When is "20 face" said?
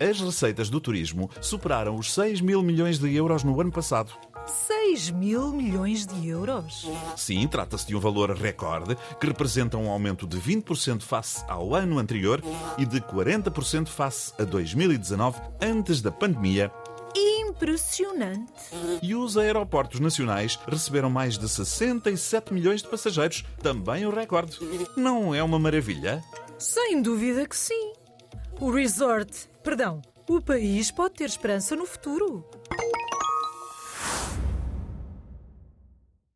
10.38-11.44